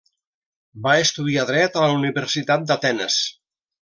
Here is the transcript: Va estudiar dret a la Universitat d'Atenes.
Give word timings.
Va 0.87 0.95
estudiar 1.01 1.45
dret 1.49 1.77
a 1.77 1.83
la 1.91 1.99
Universitat 1.99 2.65
d'Atenes. 2.73 3.19